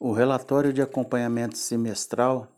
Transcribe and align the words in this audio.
o 0.00 0.12
relatório 0.12 0.72
de 0.72 0.80
acompanhamento 0.80 1.58
semestral, 1.58 2.50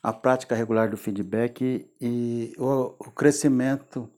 a 0.00 0.12
prática 0.12 0.54
regular 0.54 0.88
do 0.88 0.96
feedback 0.96 1.90
e 2.00 2.54
o, 2.56 3.10
crescimento 3.10 4.08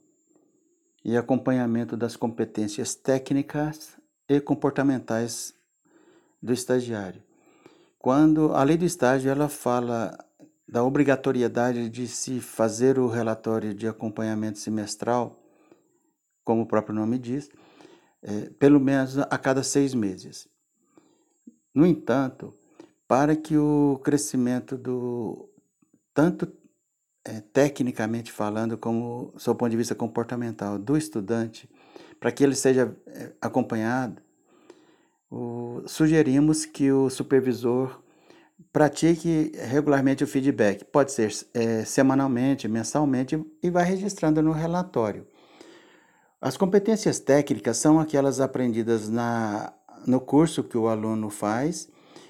e 1.03 1.17
acompanhamento 1.17 1.96
das 1.96 2.15
competências 2.15 2.95
técnicas 2.95 3.96
e 4.29 4.38
comportamentais 4.38 5.54
do 6.43 6.53
estagiário. 6.53 7.23
Quando 7.98 8.53
a 8.53 8.62
lei 8.62 8.77
do 8.77 8.84
estágio 8.84 9.30
ela 9.30 9.48
fala 9.48 10.16
da 10.69 10.84
obrigatoriedade 10.84 11.89
de 11.89 12.07
se 12.07 12.39
fazer 12.39 12.98
o 12.98 13.09
relatório 13.09 13.73
de 13.73 13.89
acompanhamento 13.89 14.59
semestral, 14.59 15.43
como 16.45 16.62
o 16.62 16.66
próprio 16.66 16.95
nome 16.95 17.19
diz, 17.19 17.48
é, 18.23 18.50
pelo 18.59 18.79
menos 18.79 19.16
a 19.19 19.39
cada 19.39 19.62
seis 19.62 19.95
meses. 19.95 20.48
No 21.75 21.86
entanto, 21.86 22.54
para 23.09 23.34
que 23.37 23.56
o 23.56 24.01
crescimento 24.05 24.77
do 24.77 25.48
tanto 26.14 26.52
é, 27.24 27.41
tecnicamente 27.41 28.33
falando 28.33 28.77
como 28.77 29.33
do 29.34 29.55
ponto 29.55 29.70
de 29.70 29.77
vista 29.77 29.95
comportamental 29.95 30.78
do 30.78 30.97
estudante, 30.97 31.69
para 32.19 32.33
que 32.33 32.42
ele 32.42 32.55
seja 32.55 32.97
é, 33.06 33.33
acompanhado, 33.41 34.20
o, 35.30 35.83
sugerimos 35.87 36.66
que 36.66 36.92
o 36.92 37.09
supervisor 37.09 38.02
pratique 38.73 39.52
regularmente 39.55 40.23
o 40.23 40.27
feedback, 40.27 40.84
pode 40.84 41.12
ser 41.12 41.33
é, 41.55 41.84
semanalmente, 41.84 42.69
mensalmente 42.69 43.42
e 43.62 43.70
vai 43.70 43.84
registrando 43.84 44.42
no 44.42 44.52
relatório. 44.52 45.27
As 46.41 46.56
competências 46.56 47.20
técnicas 47.20 47.77
são 47.77 48.00
aquelas 48.00 48.41
aprendidas 48.41 49.09
na, 49.09 49.73
no 50.06 50.20
curso 50.20 50.65
que 50.65 50.77
o 50.77 50.88
aluno 50.88 51.30
faz 51.30 51.88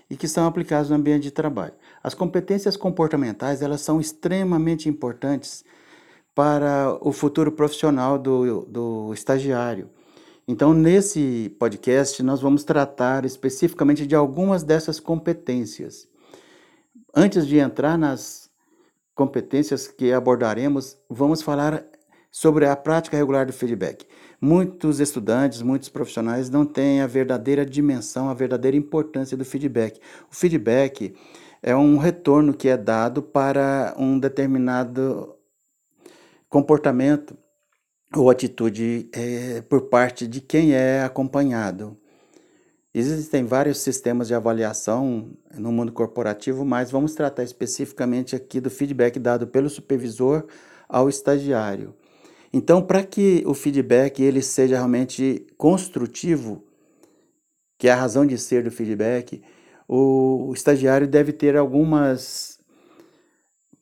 e 0.09 0.17
que 0.17 0.29
são 0.29 0.47
aplicadas 0.47 0.91
no 0.91 0.97
ambiente 0.97 1.23
de 1.23 1.31
trabalho. 1.31 1.75
As 2.03 2.15
competências 2.15 2.77
comportamentais 2.77 3.63
elas 3.63 3.81
são 3.81 4.01
extremamente 4.01 4.89
importantes 4.89 5.65
para 6.35 6.99
o 7.01 7.13
futuro 7.13 7.53
profissional 7.53 8.19
do, 8.19 8.63
do 8.67 9.15
estagiário. 9.15 9.91
Então, 10.47 10.75
nesse 10.75 11.55
podcast, 11.59 12.23
nós 12.23 12.41
vamos 12.41 12.65
tratar 12.65 13.25
especificamente 13.25 14.07
de 14.07 14.15
algumas 14.15 14.63
dessas 14.63 14.99
competências. 14.99 16.09
Antes 17.15 17.47
de 17.47 17.59
entrar 17.59 17.97
nas 17.97 18.51
competências 19.15 19.87
que 19.87 20.13
abordaremos, 20.13 20.97
vamos 21.09 21.43
falar 21.43 21.85
sobre 22.33 22.65
a 22.65 22.75
prática 22.75 23.15
regular 23.15 23.45
do 23.45 23.53
feedback. 23.53 24.07
Muitos 24.41 24.99
estudantes, 24.99 25.61
muitos 25.61 25.91
profissionais 25.91 26.49
não 26.49 26.65
têm 26.65 27.03
a 27.03 27.07
verdadeira 27.07 27.65
dimensão, 27.65 28.31
a 28.31 28.35
verdadeira 28.35 28.75
importância 28.75 29.37
do 29.37 29.45
feedback. 29.45 30.01
O 30.31 30.35
feedback 30.35 31.15
é 31.63 31.77
um 31.77 31.99
retorno 31.99 32.55
que 32.55 32.69
é 32.69 32.77
dado 32.77 33.23
para 33.23 33.95
um 33.99 34.19
determinado 34.19 35.37
comportamento 36.49 37.37
ou 38.17 38.31
atitude 38.31 39.11
é, 39.13 39.61
por 39.63 39.83
parte 39.83 40.27
de 40.27 40.41
quem 40.41 40.73
é 40.73 41.03
acompanhado. 41.03 41.97
Existem 42.95 43.45
vários 43.45 43.79
sistemas 43.79 44.29
de 44.29 44.35
avaliação 44.35 45.31
no 45.55 45.73
mundo 45.73 45.93
corporativo, 45.93 46.65
mas 46.65 46.91
vamos 46.91 47.15
tratar 47.15 47.43
especificamente 47.43 48.37
aqui 48.37 48.61
do 48.61 48.69
feedback 48.71 49.19
dado 49.19 49.47
pelo 49.47 49.71
supervisor 49.71 50.47
ao 50.89 51.09
estagiário. 51.09 51.95
Então, 52.53 52.83
para 52.83 53.03
que 53.03 53.43
o 53.47 53.55
feedback 53.55 54.23
ele 54.23 54.43
seja 54.43 54.77
realmente 54.77 55.47
construtivo, 55.57 56.63
que 57.79 57.89
é 57.89 57.93
a 57.93 57.97
razão 57.97 58.27
de 58.27 58.37
ser 58.37 58.63
do 58.63 58.71
feedback, 58.71 59.43
o 59.89 60.53
estagiário 60.55 61.09
deve 61.09 61.33
ter 61.33 61.57
algumas 61.57 62.61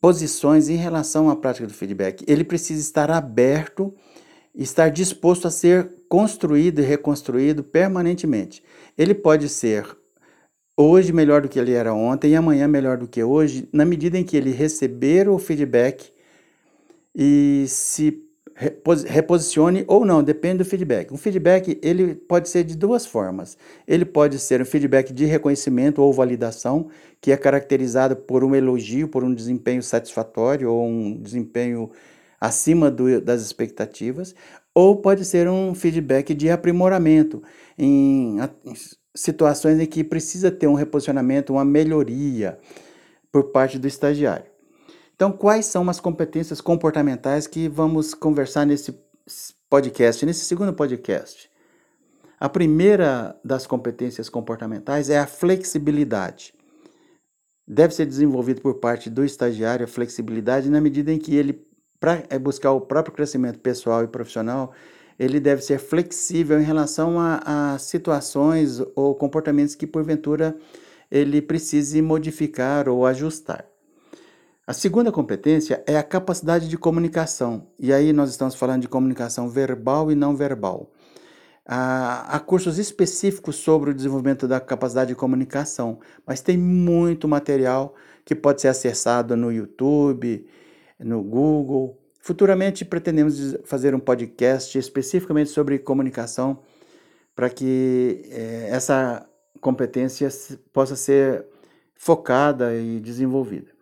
posições 0.00 0.68
em 0.68 0.76
relação 0.76 1.28
à 1.28 1.36
prática 1.36 1.66
do 1.66 1.74
feedback. 1.74 2.24
Ele 2.26 2.42
precisa 2.42 2.80
estar 2.80 3.10
aberto, 3.10 3.94
estar 4.54 4.88
disposto 4.88 5.46
a 5.46 5.50
ser 5.50 5.92
construído 6.08 6.80
e 6.80 6.84
reconstruído 6.84 7.62
permanentemente. 7.62 8.62
Ele 8.96 9.14
pode 9.14 9.48
ser 9.48 9.84
hoje 10.76 11.12
melhor 11.12 11.42
do 11.42 11.48
que 11.48 11.58
ele 11.58 11.72
era 11.72 11.92
ontem 11.92 12.32
e 12.32 12.36
amanhã 12.36 12.66
melhor 12.66 12.96
do 12.96 13.06
que 13.06 13.22
hoje, 13.22 13.68
na 13.72 13.84
medida 13.84 14.16
em 14.16 14.24
que 14.24 14.36
ele 14.36 14.50
receber 14.50 15.28
o 15.28 15.38
feedback 15.38 16.10
e 17.14 17.66
se 17.68 18.29
reposicione 19.06 19.84
ou 19.88 20.04
não, 20.04 20.22
depende 20.22 20.58
do 20.58 20.64
feedback. 20.64 21.12
Um 21.12 21.16
feedback 21.16 21.78
ele 21.82 22.14
pode 22.14 22.48
ser 22.48 22.62
de 22.62 22.76
duas 22.76 23.06
formas. 23.06 23.56
Ele 23.88 24.04
pode 24.04 24.38
ser 24.38 24.60
um 24.60 24.66
feedback 24.66 25.12
de 25.12 25.24
reconhecimento 25.24 26.02
ou 26.02 26.12
validação, 26.12 26.88
que 27.20 27.32
é 27.32 27.36
caracterizado 27.36 28.14
por 28.14 28.44
um 28.44 28.54
elogio, 28.54 29.08
por 29.08 29.24
um 29.24 29.32
desempenho 29.32 29.82
satisfatório 29.82 30.70
ou 30.70 30.86
um 30.86 31.16
desempenho 31.18 31.90
acima 32.38 32.90
do, 32.90 33.20
das 33.20 33.40
expectativas, 33.40 34.34
ou 34.74 34.96
pode 34.96 35.24
ser 35.24 35.48
um 35.48 35.74
feedback 35.74 36.34
de 36.34 36.50
aprimoramento 36.50 37.42
em, 37.78 38.38
em 38.64 38.74
situações 39.14 39.78
em 39.78 39.86
que 39.86 40.04
precisa 40.04 40.50
ter 40.50 40.66
um 40.66 40.74
reposicionamento, 40.74 41.54
uma 41.54 41.64
melhoria 41.64 42.58
por 43.32 43.44
parte 43.44 43.78
do 43.78 43.86
estagiário. 43.86 44.49
Então, 45.20 45.32
quais 45.32 45.66
são 45.66 45.86
as 45.90 46.00
competências 46.00 46.62
comportamentais 46.62 47.46
que 47.46 47.68
vamos 47.68 48.14
conversar 48.14 48.64
nesse 48.64 48.98
podcast, 49.68 50.24
nesse 50.24 50.46
segundo 50.46 50.72
podcast? 50.72 51.50
A 52.38 52.48
primeira 52.48 53.38
das 53.44 53.66
competências 53.66 54.30
comportamentais 54.30 55.10
é 55.10 55.18
a 55.18 55.26
flexibilidade. 55.26 56.54
Deve 57.68 57.94
ser 57.94 58.06
desenvolvido 58.06 58.62
por 58.62 58.76
parte 58.76 59.10
do 59.10 59.22
estagiário 59.22 59.84
a 59.84 59.86
flexibilidade 59.86 60.70
na 60.70 60.80
medida 60.80 61.12
em 61.12 61.18
que 61.18 61.36
ele, 61.36 61.68
para 62.00 62.24
é, 62.30 62.38
buscar 62.38 62.72
o 62.72 62.80
próprio 62.80 63.14
crescimento 63.14 63.58
pessoal 63.58 64.02
e 64.02 64.08
profissional, 64.08 64.72
ele 65.18 65.38
deve 65.38 65.60
ser 65.60 65.78
flexível 65.78 66.58
em 66.58 66.64
relação 66.64 67.20
a, 67.20 67.74
a 67.74 67.78
situações 67.78 68.80
ou 68.96 69.14
comportamentos 69.14 69.74
que, 69.74 69.86
porventura, 69.86 70.56
ele 71.10 71.42
precise 71.42 72.00
modificar 72.00 72.88
ou 72.88 73.04
ajustar. 73.04 73.69
A 74.66 74.72
segunda 74.72 75.10
competência 75.10 75.82
é 75.86 75.96
a 75.96 76.02
capacidade 76.02 76.68
de 76.68 76.78
comunicação. 76.78 77.66
E 77.78 77.92
aí 77.92 78.12
nós 78.12 78.30
estamos 78.30 78.54
falando 78.54 78.82
de 78.82 78.88
comunicação 78.88 79.48
verbal 79.48 80.12
e 80.12 80.14
não 80.14 80.36
verbal. 80.36 80.92
Há, 81.66 82.40
cursos 82.40 82.78
específicos 82.78 83.56
sobre 83.56 83.90
o 83.90 83.94
desenvolvimento 83.94 84.48
da 84.48 84.60
capacidade 84.60 85.10
de 85.10 85.14
comunicação, 85.14 86.00
mas 86.26 86.40
tem 86.40 86.56
muito 86.58 87.28
material 87.28 87.94
que 88.24 88.34
pode 88.34 88.60
ser 88.60 88.68
acessado 88.68 89.36
no 89.36 89.52
YouTube, 89.52 90.46
no 90.98 91.22
Google. 91.22 91.98
Futuramente 92.20 92.84
pretendemos 92.84 93.56
fazer 93.64 93.94
um 93.94 94.00
podcast 94.00 94.76
especificamente 94.76 95.50
sobre 95.50 95.78
comunicação 95.78 96.60
para 97.34 97.48
que 97.48 98.22
eh, 98.30 98.68
essa 98.70 99.26
competência 99.60 100.28
possa 100.72 100.96
ser 100.96 101.46
focada 101.94 102.74
e 102.74 102.98
desenvolvida. 103.00 103.79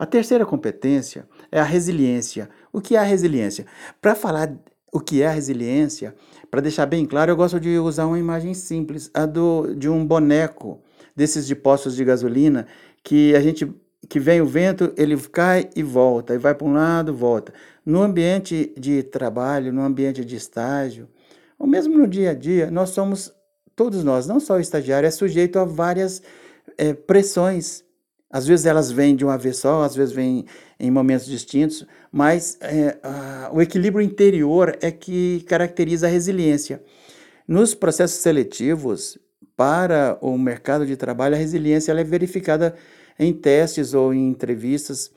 A 0.00 0.06
terceira 0.06 0.46
competência 0.46 1.28
é 1.52 1.60
a 1.60 1.62
resiliência. 1.62 2.48
O 2.72 2.80
que 2.80 2.96
é 2.96 2.98
a 2.98 3.02
resiliência? 3.02 3.66
Para 4.00 4.14
falar 4.14 4.50
o 4.90 4.98
que 4.98 5.20
é 5.20 5.26
a 5.26 5.30
resiliência, 5.30 6.14
para 6.50 6.62
deixar 6.62 6.86
bem 6.86 7.04
claro, 7.04 7.30
eu 7.30 7.36
gosto 7.36 7.60
de 7.60 7.78
usar 7.78 8.06
uma 8.06 8.18
imagem 8.18 8.54
simples, 8.54 9.10
a 9.12 9.26
do, 9.26 9.74
de 9.74 9.90
um 9.90 10.02
boneco 10.06 10.80
desses 11.14 11.46
de 11.46 11.54
postos 11.54 11.94
de 11.94 12.02
gasolina, 12.02 12.66
que 13.04 13.36
a 13.36 13.42
gente 13.42 13.70
que 14.08 14.18
vem 14.18 14.40
o 14.40 14.46
vento, 14.46 14.90
ele 14.96 15.14
cai 15.28 15.68
e 15.76 15.82
volta, 15.82 16.34
e 16.34 16.38
vai 16.38 16.54
para 16.54 16.66
um 16.66 16.72
lado, 16.72 17.14
volta. 17.14 17.52
No 17.84 18.00
ambiente 18.00 18.72
de 18.78 19.02
trabalho, 19.02 19.70
no 19.70 19.82
ambiente 19.82 20.24
de 20.24 20.34
estágio, 20.34 21.10
ou 21.58 21.66
mesmo 21.66 21.98
no 21.98 22.08
dia 22.08 22.30
a 22.30 22.34
dia, 22.34 22.70
nós 22.70 22.88
somos, 22.88 23.30
todos 23.76 24.02
nós, 24.02 24.26
não 24.26 24.40
só 24.40 24.54
o 24.54 24.60
estagiário, 24.60 25.06
é 25.06 25.10
sujeito 25.10 25.58
a 25.58 25.64
várias 25.66 26.22
é, 26.78 26.94
pressões 26.94 27.84
às 28.30 28.46
vezes 28.46 28.64
elas 28.64 28.92
vêm 28.92 29.16
de 29.16 29.24
uma 29.24 29.36
vez 29.36 29.58
só, 29.58 29.82
às 29.82 29.94
vezes 29.96 30.14
vêm 30.14 30.46
em 30.78 30.90
momentos 30.90 31.26
distintos, 31.26 31.84
mas 32.12 32.56
é, 32.60 32.96
a, 33.02 33.50
o 33.52 33.60
equilíbrio 33.60 34.04
interior 34.04 34.78
é 34.80 34.90
que 34.90 35.44
caracteriza 35.48 36.06
a 36.06 36.10
resiliência. 36.10 36.80
Nos 37.46 37.74
processos 37.74 38.20
seletivos 38.20 39.18
para 39.56 40.16
o 40.20 40.38
mercado 40.38 40.86
de 40.86 40.96
trabalho, 40.96 41.34
a 41.34 41.38
resiliência 41.38 41.92
é 41.92 42.04
verificada 42.04 42.76
em 43.18 43.32
testes 43.32 43.92
ou 43.92 44.14
em 44.14 44.28
entrevistas, 44.28 45.10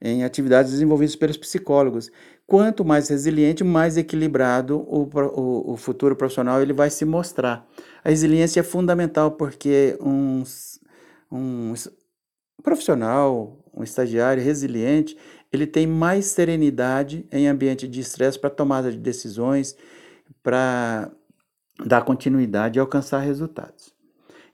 em 0.00 0.22
atividades 0.22 0.70
desenvolvidas 0.70 1.16
pelos 1.16 1.36
psicólogos. 1.36 2.10
Quanto 2.46 2.84
mais 2.84 3.08
resiliente, 3.08 3.62
mais 3.62 3.96
equilibrado 3.96 4.78
o, 4.78 5.02
o, 5.02 5.72
o 5.72 5.76
futuro 5.76 6.16
profissional 6.16 6.62
ele 6.62 6.72
vai 6.72 6.88
se 6.88 7.04
mostrar. 7.04 7.68
A 8.02 8.08
resiliência 8.08 8.60
é 8.60 8.62
fundamental 8.62 9.32
porque 9.32 9.98
um, 10.00 10.42
um 11.30 11.74
um 12.60 12.62
profissional, 12.62 13.58
um 13.74 13.82
estagiário 13.82 14.42
resiliente, 14.42 15.16
ele 15.50 15.66
tem 15.66 15.86
mais 15.86 16.26
serenidade 16.26 17.26
em 17.32 17.48
ambiente 17.48 17.88
de 17.88 18.00
estresse 18.00 18.38
para 18.38 18.50
tomada 18.50 18.92
de 18.92 18.98
decisões, 18.98 19.74
para 20.42 21.10
dar 21.84 22.02
continuidade 22.02 22.78
e 22.78 22.80
alcançar 22.80 23.20
resultados. 23.20 23.94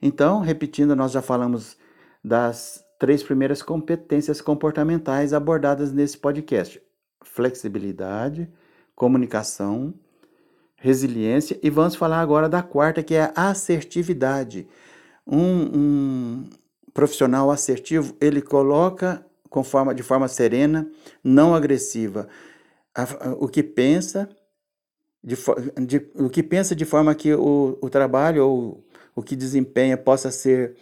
Então, 0.01 0.41
repetindo, 0.41 0.95
nós 0.95 1.11
já 1.11 1.21
falamos 1.21 1.77
das 2.25 2.85
três 2.99 3.23
primeiras 3.23 3.61
competências 3.61 4.41
comportamentais 4.41 5.33
abordadas 5.35 5.93
nesse 5.93 6.17
podcast: 6.17 6.81
flexibilidade, 7.25 8.49
comunicação, 8.95 9.93
resiliência, 10.77 11.59
e 11.61 11.69
vamos 11.69 11.97
falar 11.97 12.21
agora 12.21 12.49
da 12.49 12.63
quarta, 12.63 13.03
que 13.03 13.15
é 13.15 13.33
a 13.35 13.51
assertividade. 13.51 14.69
Um, 15.27 15.79
um 15.79 16.45
profissional 16.97 17.51
assertivo, 17.51 18.17
ele 18.19 18.41
coloca 18.41 19.23
de 19.95 20.03
forma 20.03 20.29
serena, 20.29 20.91
não 21.23 21.55
agressiva, 21.55 22.27
o 23.39 23.49
que 23.49 23.63
pensa, 23.63 24.27
de, 25.23 25.37
de, 25.87 26.11
o 26.15 26.31
que 26.31 26.43
pensa 26.43 26.75
de 26.75 26.87
forma 26.87 27.15
que 27.15 27.35
o, 27.35 27.79
o 27.83 27.91
trabalho 27.91 28.47
ou 28.47 28.85
o 29.15 29.23
que 29.23 29.37
desempenha 29.37 29.97
possa 29.97 30.31
ser 30.31 30.75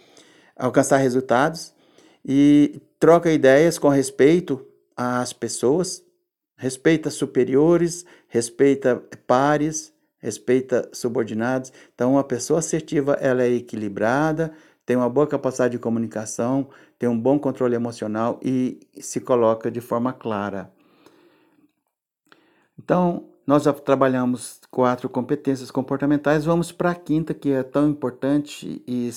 alcançar 0.55 0.97
resultados 0.97 1.73
e 2.23 2.81
troca 2.97 3.29
ideias 3.31 3.77
com 3.77 3.89
respeito 3.89 4.65
às 4.95 5.33
pessoas, 5.33 6.01
respeita 6.55 7.09
superiores, 7.09 8.05
respeita 8.29 9.03
pares, 9.27 9.93
respeita 10.17 10.89
subordinados. 10.93 11.73
Então, 11.93 12.13
uma 12.13 12.23
pessoa 12.23 12.59
assertiva, 12.59 13.17
ela 13.19 13.43
é 13.43 13.49
equilibrada, 13.49 14.53
tem 14.85 14.95
uma 14.95 15.09
boa 15.09 15.25
capacidade 15.25 15.71
de 15.71 15.79
comunicação, 15.79 16.69
tem 16.99 17.09
um 17.09 17.19
bom 17.19 17.39
controle 17.39 17.75
emocional 17.75 18.39
e 18.43 18.79
se 18.99 19.19
coloca 19.19 19.71
de 19.71 19.81
forma 19.81 20.13
clara. 20.13 20.71
Então, 22.77 23.25
nós 23.47 23.63
já 23.63 23.73
trabalhamos 23.73 24.59
quatro 24.69 25.07
competências 25.09 25.71
comportamentais, 25.71 26.45
vamos 26.45 26.71
para 26.71 26.91
a 26.91 26.95
quinta, 26.95 27.33
que 27.33 27.51
é 27.51 27.63
tão 27.63 27.89
importante 27.89 28.83
e, 28.87 29.09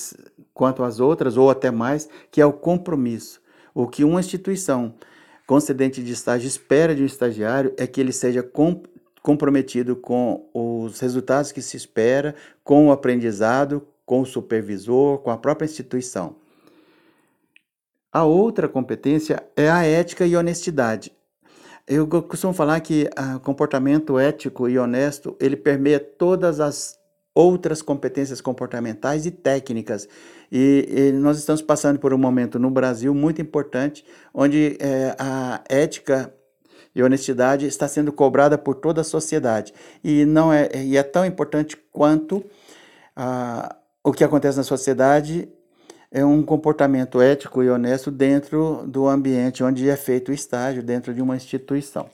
quanto 0.55 0.82
as 0.82 1.00
outras, 1.00 1.37
ou 1.37 1.50
até 1.50 1.71
mais, 1.71 2.09
que 2.31 2.41
é 2.41 2.47
o 2.47 2.53
compromisso. 2.53 3.41
O 3.75 3.87
que 3.87 4.05
uma 4.05 4.21
instituição 4.21 4.94
concedente 5.47 6.03
de 6.03 6.12
estágio 6.12 6.47
espera 6.47 6.94
de 6.94 7.03
um 7.03 7.06
estagiário 7.06 7.73
é 7.79 7.87
que 7.87 8.00
ele 8.00 8.12
seja 8.12 8.43
com, 8.43 8.82
comprometido 9.23 9.97
com 9.97 10.49
os 10.53 11.00
resultados 11.00 11.53
que 11.53 11.62
se 11.62 11.76
espera, 11.76 12.35
com 12.62 12.88
o 12.88 12.93
aprendizado, 12.93 13.87
com 14.08 14.22
o 14.22 14.26
supervisor, 14.26 15.19
com 15.19 15.31
a 15.31 15.37
própria 15.37 15.66
instituição. 15.66 16.37
A 18.10 18.25
outra 18.25 18.66
competência 18.66 19.46
é 19.55 19.69
a 19.69 19.84
ética 19.84 20.25
e 20.25 20.34
honestidade. 20.34 21.12
Eu 21.87 22.08
costumo 22.08 22.55
falar 22.55 22.81
que 22.81 23.06
o 23.37 23.40
comportamento 23.40 24.19
ético 24.19 24.66
e 24.66 24.78
honesto, 24.78 25.37
ele 25.38 25.56
permeia 25.56 26.00
todas 26.00 26.58
as 26.58 26.99
outras 27.34 27.82
competências 27.82 28.40
comportamentais 28.40 29.26
e 29.26 29.31
técnicas. 29.31 30.08
E, 30.50 30.88
e 30.90 31.12
nós 31.12 31.37
estamos 31.37 31.61
passando 31.61 31.99
por 31.99 32.14
um 32.14 32.19
momento 32.19 32.58
no 32.58 32.70
Brasil 32.70 33.14
muito 33.14 33.43
importante, 33.43 34.06
onde 34.32 34.78
é, 34.81 35.14
a 35.19 35.62
ética 35.69 36.32
e 36.94 37.02
honestidade 37.02 37.66
está 37.66 37.87
sendo 37.87 38.11
cobrada 38.11 38.56
por 38.56 38.76
toda 38.76 39.02
a 39.02 39.04
sociedade. 39.04 39.75
E, 40.02 40.25
não 40.25 40.50
é, 40.50 40.70
e 40.75 40.96
é 40.96 41.02
tão 41.02 41.26
importante 41.26 41.76
quanto 41.93 42.43
a, 43.14 43.76
o 44.03 44.12
que 44.12 44.25
acontece 44.25 44.56
na 44.56 44.65
sociedade 44.65 45.49
é 46.11 46.25
um 46.25 46.43
comportamento 46.43 47.21
ético 47.21 47.62
e 47.62 47.69
honesto 47.69 48.11
dentro 48.11 48.85
do 48.87 49.06
ambiente 49.06 49.62
onde 49.62 49.89
é 49.89 49.97
feito 49.97 50.31
o 50.31 50.35
estágio, 50.35 50.83
dentro 50.83 51.12
de 51.12 51.21
uma 51.21 51.37
instituição. 51.37 52.09